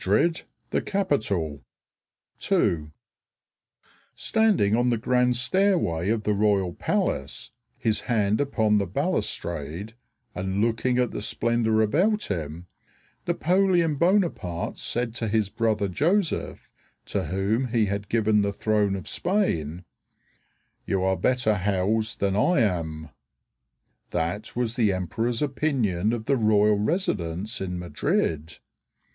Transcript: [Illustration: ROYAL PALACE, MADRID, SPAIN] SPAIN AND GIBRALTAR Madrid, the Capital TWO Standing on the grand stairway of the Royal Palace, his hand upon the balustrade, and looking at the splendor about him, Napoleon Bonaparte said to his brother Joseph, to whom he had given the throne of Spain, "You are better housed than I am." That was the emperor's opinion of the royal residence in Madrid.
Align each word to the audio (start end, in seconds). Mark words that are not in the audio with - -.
[Illustration: 0.03 0.47
ROYAL 0.73 0.81
PALACE, 0.83 1.29
MADRID, 1.31 1.61
SPAIN] 2.41 2.91
SPAIN 4.15 4.45
AND 4.45 4.59
GIBRALTAR 4.65 4.71
Madrid, 4.73 4.73
the 4.73 4.73
Capital 4.73 4.73
TWO 4.73 4.73
Standing 4.73 4.75
on 4.77 4.89
the 4.89 4.97
grand 4.97 5.35
stairway 5.35 6.09
of 6.09 6.23
the 6.23 6.33
Royal 6.33 6.73
Palace, 6.73 7.51
his 7.77 8.01
hand 8.01 8.41
upon 8.41 8.77
the 8.77 8.87
balustrade, 8.87 9.93
and 10.33 10.59
looking 10.61 10.97
at 10.97 11.11
the 11.11 11.21
splendor 11.21 11.83
about 11.83 12.23
him, 12.31 12.65
Napoleon 13.27 13.95
Bonaparte 13.97 14.79
said 14.79 15.13
to 15.13 15.27
his 15.27 15.49
brother 15.49 15.87
Joseph, 15.87 16.71
to 17.05 17.25
whom 17.25 17.67
he 17.67 17.85
had 17.85 18.09
given 18.09 18.41
the 18.41 18.51
throne 18.51 18.95
of 18.95 19.07
Spain, 19.07 19.85
"You 20.87 21.03
are 21.03 21.15
better 21.15 21.53
housed 21.53 22.19
than 22.19 22.35
I 22.35 22.61
am." 22.61 23.09
That 24.09 24.55
was 24.55 24.73
the 24.75 24.93
emperor's 24.93 25.43
opinion 25.43 26.11
of 26.11 26.25
the 26.25 26.37
royal 26.37 26.79
residence 26.79 27.61
in 27.61 27.77
Madrid. 27.77 28.57